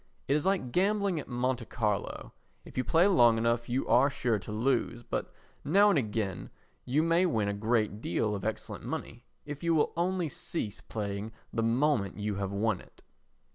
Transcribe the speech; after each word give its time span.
It 0.27 0.33
is 0.33 0.47
like 0.47 0.71
gambling 0.71 1.19
at 1.19 1.27
Monte 1.27 1.65
Carlo; 1.65 2.33
if 2.65 2.75
you 2.75 2.83
play 2.83 3.05
long 3.05 3.37
enough 3.37 3.69
you 3.69 3.87
are 3.87 4.09
sure 4.09 4.39
to 4.39 4.51
lose, 4.51 5.03
but 5.03 5.31
now 5.63 5.91
and 5.91 5.99
again 5.99 6.49
you 6.85 7.03
may 7.03 7.27
win 7.27 7.47
a 7.47 7.53
great 7.53 8.01
deal 8.01 8.33
of 8.33 8.43
excellent 8.43 8.83
money 8.83 9.25
if 9.45 9.61
you 9.61 9.75
will 9.75 9.93
only 9.95 10.27
cease 10.27 10.81
playing 10.81 11.31
the 11.53 11.61
moment 11.61 12.17
you 12.17 12.37
have 12.37 12.51
won 12.51 12.81
it. 12.81 13.03